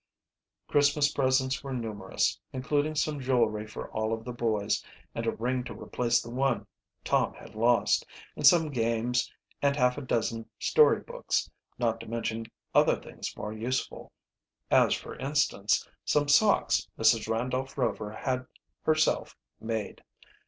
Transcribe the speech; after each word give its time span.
Christmas 0.67 1.11
presents 1.11 1.63
were 1.63 1.71
numerous, 1.71 2.39
including 2.53 2.95
some 2.95 3.19
jewelry 3.19 3.67
for 3.67 3.87
all 3.91 4.13
of 4.15 4.25
the 4.25 4.33
boys 4.33 4.83
and 5.13 5.27
a 5.27 5.31
ring 5.35 5.63
to 5.63 5.79
replace 5.79 6.19
the 6.23 6.29
one 6.31 6.65
Tom 7.03 7.35
had 7.35 7.53
lost, 7.53 8.03
and 8.35 8.47
some 8.47 8.71
games, 8.71 9.31
and 9.61 9.75
half 9.75 9.99
a 9.99 10.01
dozen 10.01 10.49
story 10.57 10.99
books, 11.01 11.51
not 11.77 11.99
to 11.99 12.07
mention 12.07 12.47
other 12.73 12.95
things 12.95 13.37
more 13.37 13.53
useful, 13.53 14.11
as, 14.71 14.95
for 14.95 15.15
instance, 15.19 15.87
some 16.03 16.27
socks 16.27 16.89
Mrs. 16.97 17.29
Randolph 17.29 17.77
Rover 17.77 18.11
had, 18.11 18.47
herself, 18.81 19.37
made. 19.59 20.01